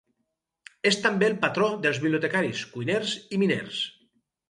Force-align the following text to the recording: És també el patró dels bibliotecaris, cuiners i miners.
És 0.91 0.97
també 1.03 1.27
el 1.27 1.37
patró 1.45 1.69
dels 1.85 2.01
bibliotecaris, 2.07 2.65
cuiners 2.75 3.17
i 3.39 3.45
miners. 3.47 3.89